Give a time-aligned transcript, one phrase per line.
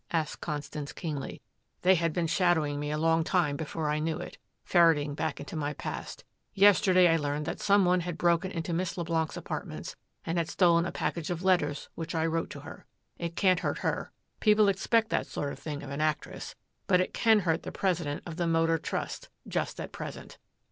[0.09, 1.43] asked Constance keenly.
[1.83, 5.55] "They had been shadowing me a long time before I knew it, ferreting back into
[5.55, 6.23] my past.
[6.55, 9.95] Yesterday I learned that some one had broken into Miss Leblanc's apartments
[10.25, 12.87] and had stolen a package of letters which I wrote to her.
[13.19, 14.11] It can't hurt her.
[14.39, 16.55] People expect that sort of thing of an actress.
[16.87, 20.39] But it can hurt the president of the Motor Trust just at present."